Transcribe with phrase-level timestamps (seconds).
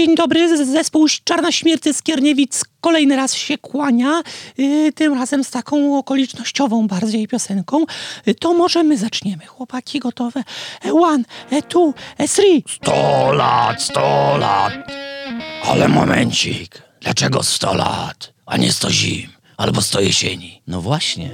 [0.00, 4.22] Dzień dobry, zespół Czarna Śmierć z Kierniewic kolejny raz się kłania,
[4.58, 7.84] yy, tym razem z taką okolicznościową bardziej piosenką.
[8.26, 10.44] Yy, to może my zaczniemy, chłopaki gotowe.
[10.84, 12.64] E one, e two, e three.
[12.68, 14.72] Sto lat, sto lat.
[15.64, 20.62] Ale momencik, dlaczego sto lat, a nie sto zim albo sto jesieni?
[20.66, 21.30] No właśnie.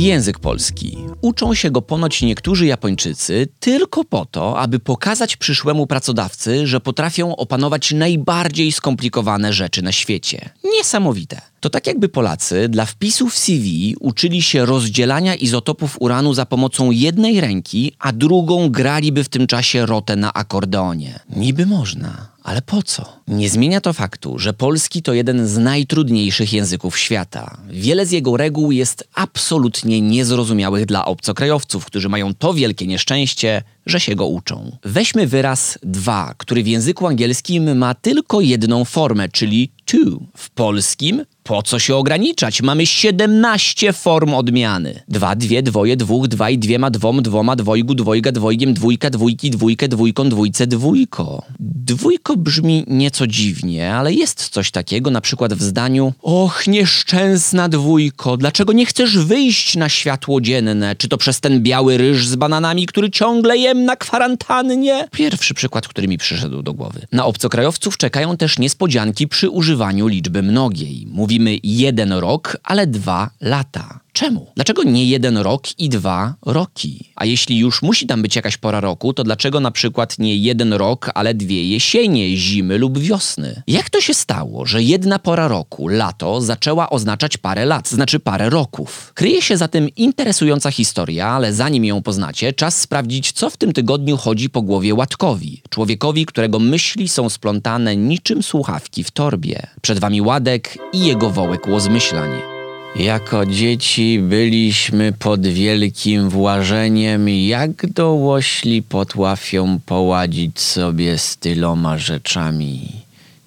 [0.00, 0.98] Język polski.
[1.20, 7.36] Uczą się go ponoć niektórzy Japończycy tylko po to, aby pokazać przyszłemu pracodawcy, że potrafią
[7.36, 10.50] opanować najbardziej skomplikowane rzeczy na świecie.
[10.64, 11.40] Niesamowite.
[11.60, 16.90] To tak jakby Polacy dla wpisu w CV uczyli się rozdzielania izotopów uranu za pomocą
[16.90, 21.20] jednej ręki, a drugą graliby w tym czasie rotę na akordeonie.
[21.36, 23.20] Niby można, ale po co?
[23.28, 27.60] Nie zmienia to faktu, że polski to jeden z najtrudniejszych języków świata.
[27.70, 34.00] Wiele z jego reguł jest absolutnie niezrozumiałych dla obcokrajowców, którzy mają to wielkie nieszczęście, że
[34.00, 34.76] się go uczą.
[34.84, 40.20] Weźmy wyraz dwa, który w języku angielskim ma tylko jedną formę, czyli to.
[40.36, 42.62] W polskim po co się ograniczać?
[42.62, 45.02] Mamy 17 form odmiany.
[45.08, 50.28] Dwa, dwie, dwoje, dwóch, dwaj, dwiema, dwom, dwoma, dwojgu, dwojga, dwojgiem, dwójka, dwójki, dwójkę, dwójką,
[50.28, 51.42] dwójce, dwójko.
[51.60, 58.36] Dwójko brzmi nieco dziwnie, ale jest coś takiego, na przykład w zdaniu Och, nieszczęsna dwójko,
[58.36, 60.96] dlaczego nie chcesz wyjść na światło dzienne?
[60.96, 65.08] Czy to przez ten biały ryż z bananami, który ciągle jem na kwarantannie?
[65.10, 67.06] Pierwszy przykład, który mi przyszedł do głowy.
[67.12, 71.06] Na obcokrajowców czekają też niespodzianki przy używaniu liczby mnogiej.
[71.10, 74.00] Mówimy jeden rok, ale dwa lata.
[74.20, 74.46] Czemu?
[74.56, 77.12] Dlaczego nie jeden rok i dwa roki?
[77.16, 80.72] A jeśli już musi tam być jakaś pora roku, to dlaczego na przykład nie jeden
[80.72, 83.62] rok, ale dwie jesienie, zimy lub wiosny?
[83.66, 88.50] Jak to się stało, że jedna pora roku, lato, zaczęła oznaczać parę lat, znaczy parę
[88.50, 89.12] roków?
[89.14, 93.72] Kryje się za tym interesująca historia, ale zanim ją poznacie, czas sprawdzić, co w tym
[93.72, 99.66] tygodniu chodzi po głowie Łatkowi, człowiekowi, którego myśli są splątane niczym słuchawki w torbie.
[99.82, 102.59] Przed wami Ładek i jego wołek łozmyślań.
[102.96, 112.99] Jako dzieci byliśmy pod wielkim włażeniem, jak dołośli potrafią poładzić sobie z tyloma rzeczami.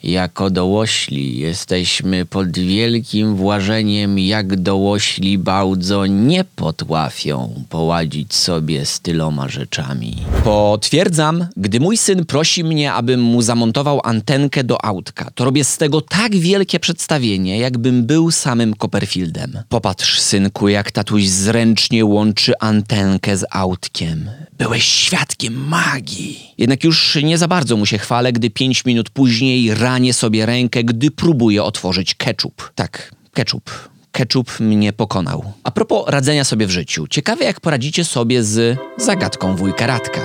[0.03, 9.47] Jako dołośli jesteśmy pod wielkim włażeniem, jak dołośli bardzo nie potrafią poładzić sobie z tyloma
[9.49, 10.15] rzeczami.
[10.43, 15.77] Potwierdzam, gdy mój syn prosi mnie, abym mu zamontował antenkę do autka, to robię z
[15.77, 19.59] tego tak wielkie przedstawienie, jakbym był samym Copperfieldem.
[19.69, 24.29] Popatrz, synku, jak tatuś zręcznie łączy antenkę z autkiem.
[24.57, 26.53] Byłeś świadkiem magii.
[26.57, 30.83] Jednak już nie za bardzo mu się chwalę, gdy pięć minut później ranię sobie rękę,
[30.83, 32.71] gdy próbuję otworzyć ketchup.
[32.75, 33.71] Tak, ketchup.
[34.11, 35.53] Ketchup mnie pokonał.
[35.63, 37.07] A propos radzenia sobie w życiu.
[37.07, 40.21] Ciekawe jak poradzicie sobie z zagadką wujka Radka.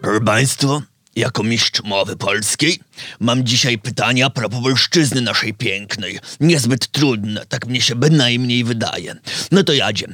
[0.00, 0.82] Proszę Państwa,
[1.18, 2.80] jako mistrz mowy polskiej
[3.20, 6.18] mam dzisiaj pytania a propos polszczyzny naszej pięknej.
[6.40, 9.14] Niezbyt trudne, tak mnie się bynajmniej wydaje.
[9.52, 10.06] No to jadzie.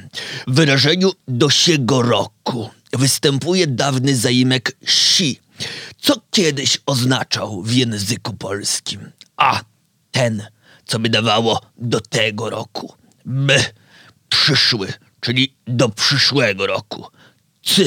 [0.47, 5.39] W wyrażeniu do siego roku występuje dawny zaimek si,
[5.97, 9.11] co kiedyś oznaczał w języku polskim.
[9.37, 9.61] A.
[10.11, 10.43] Ten,
[10.85, 12.93] co by dawało do tego roku.
[13.25, 13.65] B.
[14.29, 17.05] Przyszły, czyli do przyszłego roku.
[17.63, 17.83] C.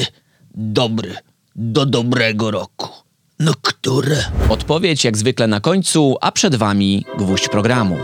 [0.53, 1.15] Dobry,
[1.55, 3.08] do dobrego roku.
[3.39, 4.23] No które?
[4.49, 7.97] Odpowiedź jak zwykle na końcu, a przed wami gwóźdź programu.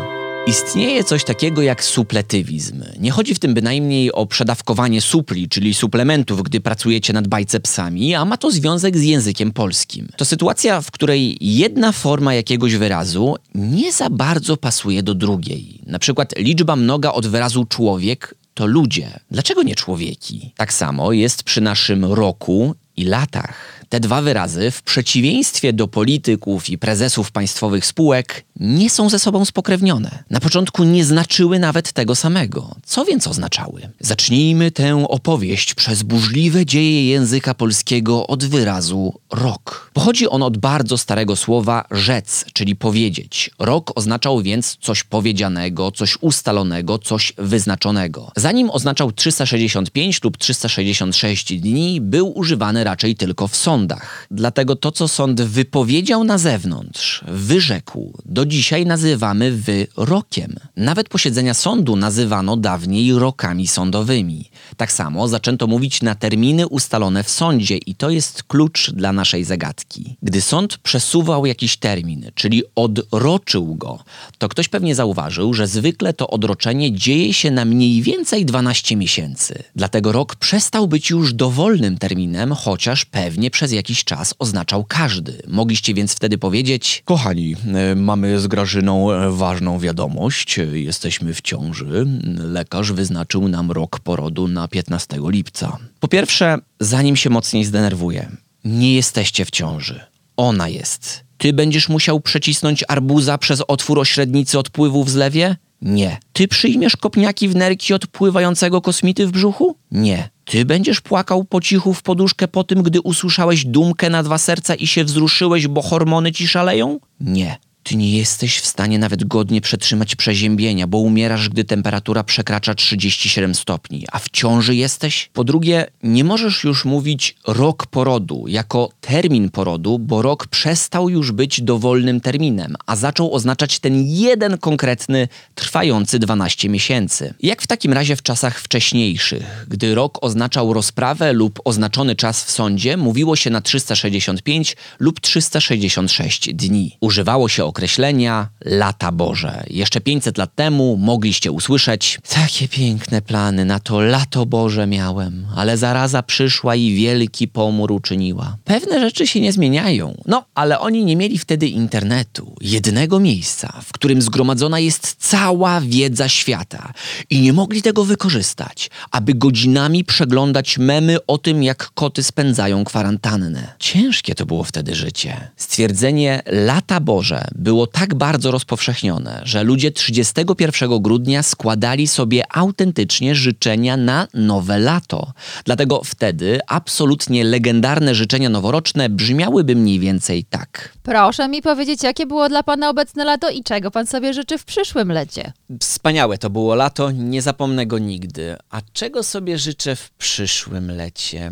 [0.47, 2.83] Istnieje coś takiego jak supletywizm.
[2.99, 8.25] Nie chodzi w tym bynajmniej o przedawkowanie supli, czyli suplementów, gdy pracujecie nad bajcepsami, a
[8.25, 10.07] ma to związek z językiem polskim.
[10.17, 15.81] To sytuacja, w której jedna forma jakiegoś wyrazu nie za bardzo pasuje do drugiej.
[15.85, 19.19] Na przykład liczba mnoga od wyrazu człowiek to ludzie.
[19.31, 20.53] Dlaczego nie człowieki?
[20.57, 23.84] Tak samo jest przy naszym roku i latach.
[23.89, 29.45] Te dwa wyrazy, w przeciwieństwie do polityków i prezesów państwowych spółek, nie są ze sobą
[29.45, 30.23] spokrewnione.
[30.29, 32.75] Na początku nie znaczyły nawet tego samego.
[32.85, 33.89] Co więc oznaczały?
[33.99, 39.91] Zacznijmy tę opowieść przez burzliwe dzieje języka polskiego od wyrazu rok.
[39.93, 43.51] Pochodzi on od bardzo starego słowa rzec, czyli powiedzieć.
[43.59, 48.31] Rok oznaczał więc coś powiedzianego, coś ustalonego, coś wyznaczonego.
[48.35, 54.27] Zanim oznaczał 365 lub 366 dni, był używany raczej tylko w sądach sądach.
[54.31, 60.55] Dlatego to, co sąd wypowiedział na zewnątrz, wyrzekł, do dzisiaj nazywamy wyrokiem.
[60.77, 64.49] Nawet posiedzenia sądu nazywano dawniej rokami sądowymi.
[64.77, 69.43] Tak samo zaczęto mówić na terminy ustalone w sądzie i to jest klucz dla naszej
[69.43, 70.17] zagadki.
[70.23, 74.03] Gdy sąd przesuwał jakiś termin, czyli odroczył go,
[74.37, 79.63] to ktoś pewnie zauważył, że zwykle to odroczenie dzieje się na mniej więcej 12 miesięcy.
[79.75, 85.41] Dlatego rok przestał być już dowolnym terminem, chociaż pewnie przez jakiś czas oznaczał każdy.
[85.47, 90.59] Mogliście więc wtedy powiedzieć: Kochani, e, mamy z Grażyną e, ważną wiadomość.
[90.73, 92.05] Jesteśmy w ciąży.
[92.37, 95.77] Lekarz wyznaczył nam rok porodu na 15 lipca.
[95.99, 98.31] Po pierwsze, zanim się mocniej zdenerwuję,
[98.65, 99.99] nie jesteście w ciąży.
[100.37, 101.23] Ona jest.
[101.37, 105.55] Ty będziesz musiał przecisnąć arbuza przez otwór o średnicy odpływu w zlewie?
[105.81, 106.17] Nie.
[106.33, 109.77] Ty przyjmiesz kopniaki w nerki od pływającego kosmity w brzuchu?
[109.91, 110.29] Nie.
[110.45, 114.75] Ty będziesz płakał po cichu w poduszkę po tym, gdy usłyszałeś dumkę na dwa serca
[114.75, 116.99] i się wzruszyłeś, bo hormony ci szaleją?
[117.19, 117.57] Nie.
[117.87, 123.55] Ty nie jesteś w stanie nawet godnie przetrzymać przeziębienia, bo umierasz, gdy temperatura przekracza 37
[123.55, 125.29] stopni, a w ciąży jesteś?
[125.33, 131.31] Po drugie, nie możesz już mówić rok porodu jako termin porodu, bo rok przestał już
[131.31, 137.33] być dowolnym terminem, a zaczął oznaczać ten jeden konkretny, trwający 12 miesięcy.
[137.41, 142.51] Jak w takim razie w czasach wcześniejszych, gdy rok oznaczał rozprawę lub oznaczony czas w
[142.51, 146.97] sądzie, mówiło się na 365 lub 366 dni.
[146.99, 149.63] Używało się określenia lata Boże.
[149.69, 155.77] Jeszcze 500 lat temu mogliście usłyszeć takie piękne plany na to lato Boże miałem, ale
[155.77, 158.57] zaraza przyszła i wielki pomór uczyniła.
[158.63, 160.21] Pewne rzeczy się nie zmieniają.
[160.25, 166.29] No, ale oni nie mieli wtedy internetu, jednego miejsca, w którym zgromadzona jest cała wiedza
[166.29, 166.93] świata
[167.29, 173.73] i nie mogli tego wykorzystać, aby godzinami przeglądać memy o tym, jak koty spędzają kwarantannę.
[173.79, 175.51] Ciężkie to było wtedy życie.
[175.57, 183.97] Stwierdzenie lata Boże było tak bardzo rozpowszechnione, że ludzie 31 grudnia składali sobie autentycznie życzenia
[183.97, 185.33] na nowe lato.
[185.63, 190.89] Dlatego wtedy absolutnie legendarne życzenia noworoczne brzmiałyby mniej więcej tak.
[191.03, 194.65] Proszę mi powiedzieć, jakie było dla pana obecne lato i czego pan sobie życzy w
[194.65, 195.53] przyszłym lecie?
[195.79, 198.55] Wspaniałe to było lato, nie zapomnę go nigdy.
[198.69, 201.51] A czego sobie życzę w przyszłym lecie?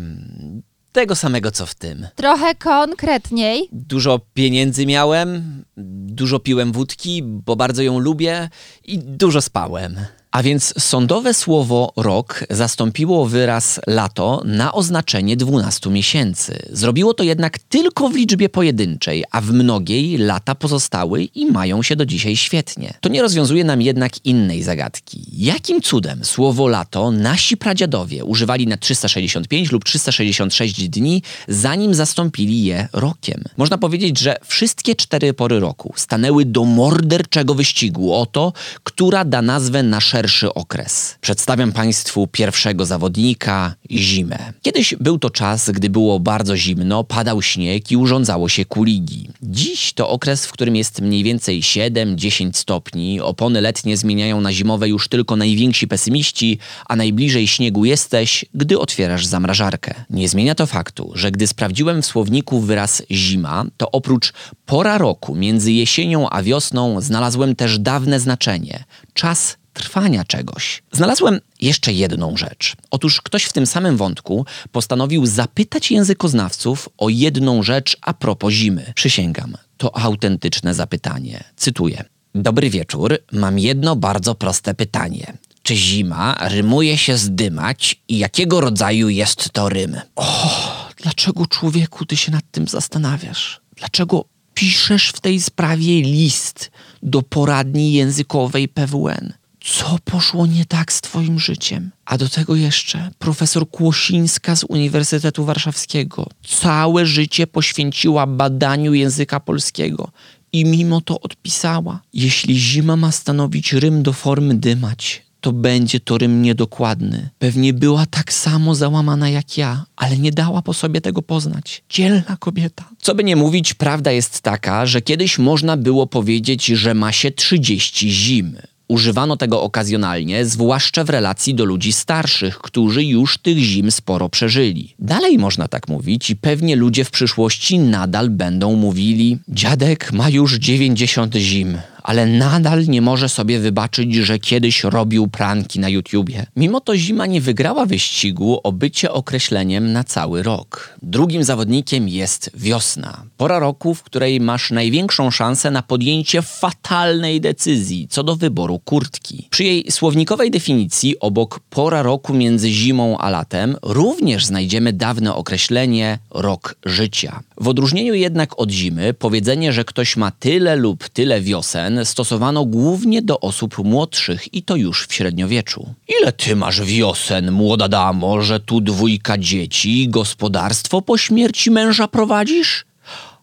[0.94, 2.06] Tego samego co w tym.
[2.16, 3.68] Trochę konkretniej.
[3.72, 5.64] Dużo pieniędzy miałem,
[6.06, 8.48] dużo piłem wódki, bo bardzo ją lubię
[8.84, 9.96] i dużo spałem.
[10.34, 16.68] A więc sądowe słowo rok zastąpiło wyraz lato na oznaczenie 12 miesięcy.
[16.72, 21.96] Zrobiło to jednak tylko w liczbie pojedynczej, a w mnogiej lata pozostały i mają się
[21.96, 22.94] do dzisiaj świetnie.
[23.00, 25.24] To nie rozwiązuje nam jednak innej zagadki.
[25.32, 32.88] Jakim cudem słowo lato nasi pradziadowie używali na 365 lub 366 dni, zanim zastąpili je
[32.92, 33.44] rokiem?
[33.56, 38.52] Można powiedzieć, że wszystkie cztery pory roku stanęły do morderczego wyścigu o to,
[38.84, 41.16] która da nazwę na szerszy okres.
[41.20, 44.52] Przedstawiam Państwu pierwszego zawodnika zimę.
[44.62, 49.28] Kiedyś był to czas, gdy było bardzo zimno, padał śnieg i urządzało się kuligi.
[49.42, 53.20] Dziś to okres, w którym jest mniej więcej 7-10 stopni.
[53.20, 59.26] Opony letnie zmieniają na zimowe już tylko najwięksi pesymiści, a najbliżej śniegu jesteś, gdy otwierasz
[59.26, 59.94] zamrażarkę.
[60.10, 64.32] Nie zmienia to faktu, że gdy sprawdziłem w słowniku wyraz zima, to oprócz
[64.66, 68.84] pora roku między jesienią a wiosną znalazłem też dawne znaczenie
[69.14, 70.82] czas trwania czegoś.
[70.92, 72.76] Znalazłem jeszcze jedną rzecz.
[72.90, 78.92] Otóż ktoś w tym samym wątku postanowił zapytać językoznawców o jedną rzecz a propos zimy.
[78.94, 81.44] Przysięgam, to autentyczne zapytanie.
[81.56, 82.04] Cytuję.
[82.34, 85.36] Dobry wieczór, mam jedno bardzo proste pytanie.
[85.62, 90.00] Czy zima rymuje się z dymać i jakiego rodzaju jest to rym?
[90.16, 93.60] O, dlaczego człowieku ty się nad tym zastanawiasz?
[93.76, 96.70] Dlaczego piszesz w tej sprawie list
[97.02, 99.32] do poradni językowej PWN?
[99.64, 101.90] Co poszło nie tak z Twoim życiem?
[102.04, 110.10] A do tego jeszcze profesor Kłosińska z Uniwersytetu Warszawskiego całe życie poświęciła badaniu języka polskiego
[110.52, 116.18] i mimo to odpisała: Jeśli zima ma stanowić rym do formy dymać, to będzie to
[116.18, 117.28] rym niedokładny.
[117.38, 121.82] Pewnie była tak samo załamana jak ja, ale nie dała po sobie tego poznać.
[121.88, 122.88] Dzielna kobieta.
[122.98, 127.30] Co by nie mówić, prawda jest taka, że kiedyś można było powiedzieć, że ma się
[127.30, 128.73] 30 zimy.
[128.88, 134.94] Używano tego okazjonalnie, zwłaszcza w relacji do ludzi starszych, którzy już tych zim sporo przeżyli.
[134.98, 140.54] Dalej można tak mówić i pewnie ludzie w przyszłości nadal będą mówili: Dziadek ma już
[140.54, 146.46] 90 zim, ale nadal nie może sobie wybaczyć, że kiedyś robił pranki na YouTubie.
[146.56, 150.96] Mimo to zima nie wygrała wyścigu o bycie określeniem na cały rok.
[151.02, 153.22] Drugim zawodnikiem jest wiosna.
[153.36, 159.48] Pora roku, w której masz największą szansę na podjęcie fatalnej decyzji co do wyboru kurtki.
[159.50, 166.18] Przy jej słownikowej definicji obok pora roku między zimą a latem również znajdziemy dawne określenie
[166.30, 167.40] rok życia.
[167.60, 173.22] W odróżnieniu jednak od zimy, powiedzenie, że ktoś ma tyle lub tyle wiosen, stosowano głównie
[173.22, 175.94] do osób młodszych i to już w średniowieczu.
[176.20, 182.84] Ile ty masz wiosen, młoda damo, że tu dwójka dzieci gospodarstwo po śmierci męża prowadzisz?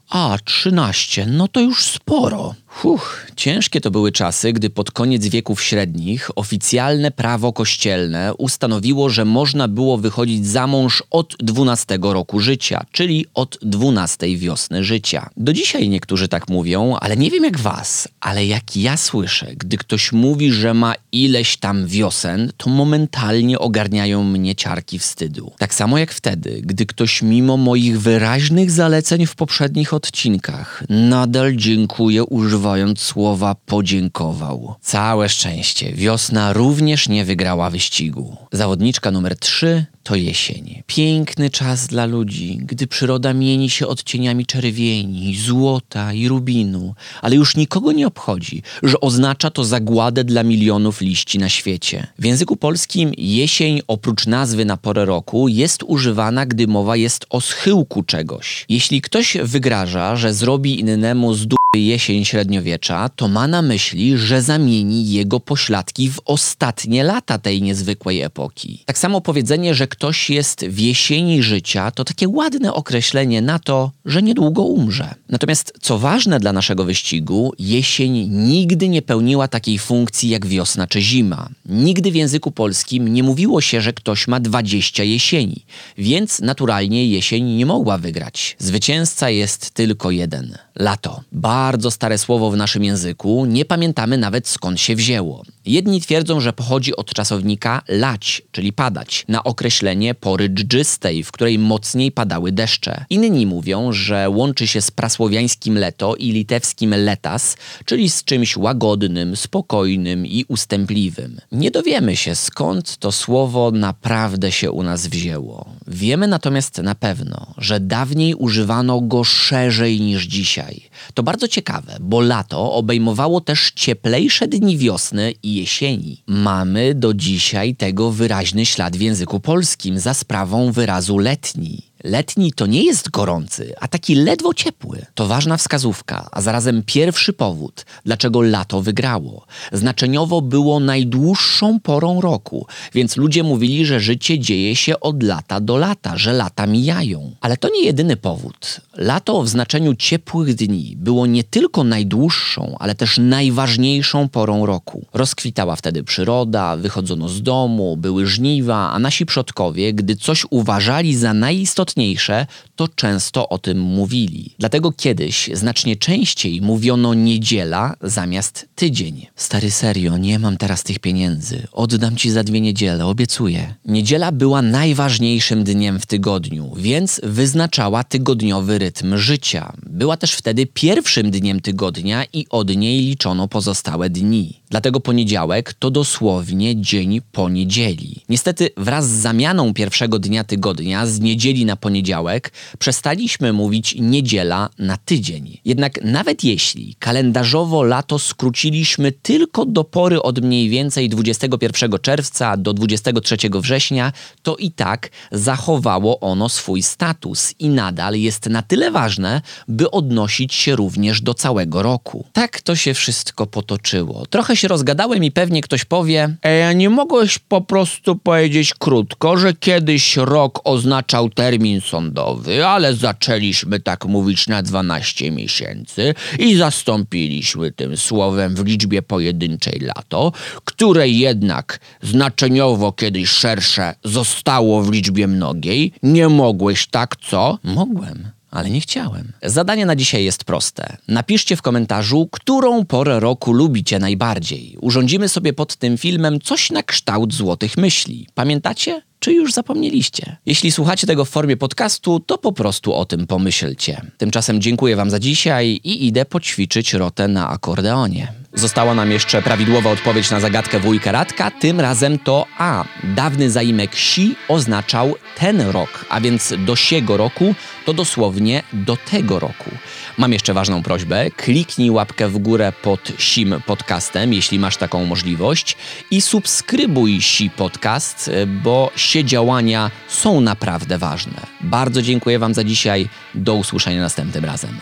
[0.09, 2.55] A, trzynaście, no to już sporo.
[2.73, 9.25] Huch, ciężkie to były czasy, gdy pod koniec wieków średnich oficjalne prawo kościelne ustanowiło, że
[9.25, 15.29] można było wychodzić za mąż od 12 roku życia, czyli od 12 wiosny życia.
[15.37, 19.77] Do dzisiaj niektórzy tak mówią, ale nie wiem jak was, ale jak ja słyszę, gdy
[19.77, 25.51] ktoś mówi, że ma ileś tam wiosen, to momentalnie ogarniają mnie ciarki wstydu.
[25.57, 32.23] Tak samo jak wtedy, gdy ktoś mimo moich wyraźnych zaleceń w poprzednich odcinkach nadal dziękuję
[32.23, 34.75] używając używając słowa podziękował.
[34.81, 38.37] Całe szczęście, wiosna również nie wygrała wyścigu.
[38.51, 40.83] Zawodniczka numer 3 to jesień.
[40.87, 47.55] Piękny czas dla ludzi, gdy przyroda mieni się odcieniami czerwieni, złota i rubinu, ale już
[47.55, 52.07] nikogo nie obchodzi, że oznacza to zagładę dla milionów liści na świecie.
[52.19, 57.41] W języku polskim jesień oprócz nazwy na porę roku jest używana, gdy mowa jest o
[57.41, 58.65] schyłku czegoś.
[58.69, 65.11] Jeśli ktoś wygraża, że zrobi innemu z jesień średniowiecza, to ma na myśli, że zamieni
[65.11, 68.83] jego pośladki w ostatnie lata tej niezwykłej epoki.
[68.85, 73.91] Tak samo powiedzenie, że ktoś jest w jesieni życia, to takie ładne określenie na to,
[74.05, 75.15] że niedługo umrze.
[75.29, 81.01] Natomiast co ważne dla naszego wyścigu, jesień nigdy nie pełniła takiej funkcji jak wiosna czy
[81.01, 81.49] zima.
[81.65, 85.65] Nigdy w języku polskim nie mówiło się, że ktoś ma 20 jesieni,
[85.97, 88.55] więc naturalnie jesień nie mogła wygrać.
[88.59, 91.21] Zwycięzca jest tylko jeden lato.
[91.31, 95.43] Bardzo stare słowo w naszym języku, nie pamiętamy nawet skąd się wzięło.
[95.65, 99.80] Jedni twierdzą, że pochodzi od czasownika lać, czyli padać, na określenie
[100.19, 103.05] pory dżdżystej, w której mocniej padały deszcze.
[103.09, 109.35] Inni mówią, że łączy się z prasłowiańskim leto i litewskim letas, czyli z czymś łagodnym,
[109.35, 111.41] spokojnym i ustępliwym.
[111.51, 115.65] Nie dowiemy się skąd to słowo naprawdę się u nas wzięło.
[115.87, 120.81] Wiemy natomiast na pewno, że dawniej używano go szerzej niż dzisiaj.
[121.13, 126.23] To bardzo ciekawe, bo lato obejmowało też cieplejsze dni wiosny i jesieni.
[126.27, 131.90] Mamy do dzisiaj tego wyraźny ślad w języku polskim za sprawą wyrazu letni.
[132.03, 135.05] Letni to nie jest gorący, a taki ledwo ciepły.
[135.15, 139.45] To ważna wskazówka, a zarazem pierwszy powód, dlaczego lato wygrało.
[139.71, 145.77] Znaczeniowo było najdłuższą porą roku, więc ludzie mówili, że życie dzieje się od lata do
[145.77, 147.35] lata, że lata mijają.
[147.41, 148.81] Ale to nie jedyny powód.
[148.97, 155.05] Lato w znaczeniu ciepłych dni było nie tylko najdłuższą, ale też najważniejszą porą roku.
[155.13, 161.33] Rozkwitała wtedy przyroda, wychodzono z domu, były żniwa, a nasi przodkowie, gdy coś uważali za
[161.33, 162.45] najistotniejsze, istotniejsze,
[162.75, 164.55] to często o tym mówili.
[164.59, 169.27] Dlatego kiedyś znacznie częściej mówiono niedziela zamiast tydzień.
[169.35, 171.67] Stary serio, nie mam teraz tych pieniędzy.
[171.71, 173.75] Oddam ci za dwie niedziele, obiecuję.
[173.85, 179.73] Niedziela była najważniejszym dniem w tygodniu, więc wyznaczała tygodniowy rytm życia.
[179.85, 184.61] Była też wtedy pierwszym dniem tygodnia i od niej liczono pozostałe dni.
[184.69, 188.23] Dlatego poniedziałek to dosłownie dzień po niedzieli.
[188.29, 194.97] Niestety wraz z zamianą pierwszego dnia tygodnia z niedzieli na poniedziałek przestaliśmy mówić niedziela na
[194.97, 195.59] tydzień.
[195.65, 202.73] Jednak nawet jeśli kalendarzowo lato skróciliśmy tylko do pory od mniej więcej 21 czerwca do
[202.73, 204.11] 23 września,
[204.41, 210.53] to i tak zachowało ono swój status i nadal jest na tyle ważne, by odnosić
[210.53, 212.25] się również do całego roku.
[212.33, 214.25] Tak to się wszystko potoczyło.
[214.25, 219.53] Trochę się rozgadałem i pewnie ktoś powie: Ej, nie mogłeś po prostu powiedzieć krótko, że
[219.53, 221.29] kiedyś rok oznaczał
[221.71, 229.01] termin sądowy, ale zaczęliśmy tak mówić na 12 miesięcy i zastąpiliśmy tym słowem w liczbie
[229.01, 230.31] pojedynczej lato,
[230.65, 235.93] które jednak znaczeniowo kiedyś szersze zostało w liczbie mnogiej.
[236.03, 237.59] Nie mogłeś tak, co?
[237.63, 239.31] Mogłem ale nie chciałem.
[239.43, 240.97] Zadanie na dzisiaj jest proste.
[241.07, 244.77] Napiszcie w komentarzu, którą porę roku lubicie najbardziej.
[244.81, 248.27] Urządzimy sobie pod tym filmem coś na kształt złotych myśli.
[248.33, 249.01] Pamiętacie?
[249.23, 250.37] Czy już zapomnieliście?
[250.45, 254.01] Jeśli słuchacie tego w formie podcastu, to po prostu o tym pomyślcie.
[254.17, 258.33] Tymczasem dziękuję Wam za dzisiaj i idę poćwiczyć rotę na akordeonie.
[258.53, 261.51] Została nam jeszcze prawidłowa odpowiedź na zagadkę wujka Radka.
[261.51, 262.83] Tym razem to A.
[263.03, 267.55] Dawny zaimek si oznaczał ten rok, a więc do siego roku
[267.85, 269.71] to dosłownie do tego roku.
[270.17, 271.31] Mam jeszcze ważną prośbę.
[271.31, 275.77] Kliknij łapkę w górę pod sim podcastem, jeśli masz taką możliwość
[276.11, 278.31] i subskrybuj si podcast,
[278.63, 281.41] bo sie działania są naprawdę ważne.
[281.61, 283.09] Bardzo dziękuję Wam za dzisiaj.
[283.35, 284.79] Do usłyszenia następnym razem.